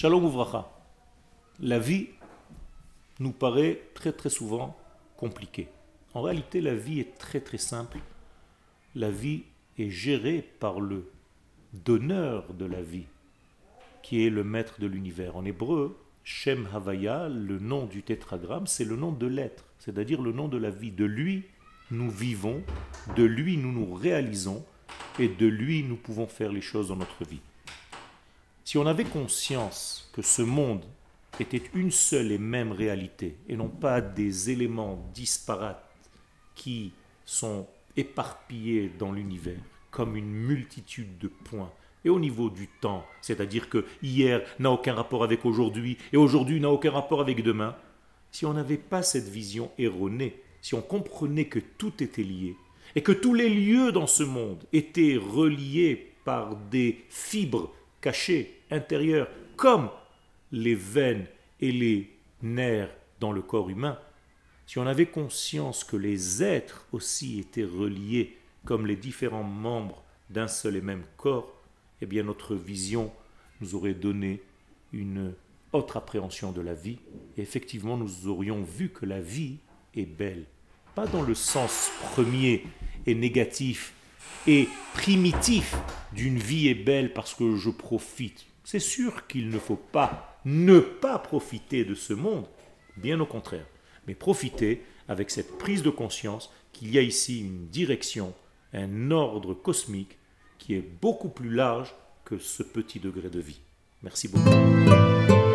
[0.00, 0.70] Shalom Ouvracha.
[1.58, 2.06] La vie
[3.18, 4.78] nous paraît très très souvent
[5.16, 5.66] compliquée.
[6.14, 7.98] En réalité, la vie est très très simple.
[8.94, 9.42] La vie
[9.76, 11.10] est gérée par le
[11.72, 13.06] donneur de la vie,
[14.04, 15.36] qui est le maître de l'univers.
[15.36, 20.30] En hébreu, Shem Havaya, le nom du tétragramme, c'est le nom de l'être, c'est-à-dire le
[20.30, 20.92] nom de la vie.
[20.92, 21.42] De lui,
[21.90, 22.62] nous vivons,
[23.16, 24.64] de lui, nous nous réalisons,
[25.18, 27.40] et de lui, nous pouvons faire les choses dans notre vie.
[28.68, 30.84] Si on avait conscience que ce monde
[31.40, 35.90] était une seule et même réalité, et non pas des éléments disparates
[36.54, 36.92] qui
[37.24, 41.72] sont éparpillés dans l'univers, comme une multitude de points,
[42.04, 46.60] et au niveau du temps, c'est-à-dire que hier n'a aucun rapport avec aujourd'hui, et aujourd'hui
[46.60, 47.74] n'a aucun rapport avec demain,
[48.32, 52.54] si on n'avait pas cette vision erronée, si on comprenait que tout était lié,
[52.94, 59.28] et que tous les lieux dans ce monde étaient reliés par des fibres cachées, intérieures,
[59.56, 59.90] comme
[60.52, 61.26] les veines
[61.60, 63.98] et les nerfs dans le corps humain,
[64.66, 70.48] si on avait conscience que les êtres aussi étaient reliés comme les différents membres d'un
[70.48, 71.54] seul et même corps,
[72.00, 73.10] eh bien notre vision
[73.60, 74.42] nous aurait donné
[74.92, 75.34] une
[75.72, 76.98] autre appréhension de la vie.
[77.36, 79.56] Et effectivement, nous aurions vu que la vie
[79.94, 80.44] est belle.
[80.94, 82.64] Pas dans le sens premier
[83.06, 83.92] et négatif
[84.46, 85.74] et primitif
[86.18, 88.44] d'une vie est belle parce que je profite.
[88.64, 92.46] C'est sûr qu'il ne faut pas ne pas profiter de ce monde,
[92.96, 93.66] bien au contraire,
[94.08, 98.34] mais profiter avec cette prise de conscience qu'il y a ici une direction,
[98.72, 100.18] un ordre cosmique
[100.58, 103.60] qui est beaucoup plus large que ce petit degré de vie.
[104.02, 105.47] Merci beaucoup.